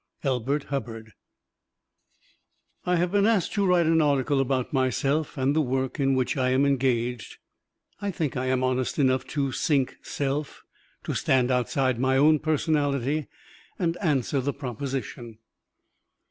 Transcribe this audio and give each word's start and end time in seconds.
Elbert 0.23 0.63
Hubbard 0.63 1.13
I 2.87 2.95
have 2.95 3.11
been 3.11 3.27
asked 3.27 3.53
to 3.53 3.65
write 3.67 3.85
an 3.85 4.01
article 4.01 4.39
about 4.41 4.73
myself 4.73 5.37
and 5.37 5.55
the 5.55 5.61
work 5.61 5.99
in 5.99 6.15
which 6.15 6.35
I 6.35 6.49
am 6.49 6.65
engaged. 6.65 7.37
I 8.01 8.09
think 8.09 8.35
I 8.35 8.47
am 8.47 8.63
honest 8.63 8.97
enough 8.97 9.27
to 9.27 9.51
sink 9.51 9.97
self, 10.01 10.63
to 11.03 11.13
stand 11.13 11.51
outside 11.51 11.99
my 11.99 12.17
own 12.17 12.39
personality, 12.39 13.27
and 13.77 13.95
answer 13.97 14.41
the 14.41 14.53
proposition. 14.53 15.37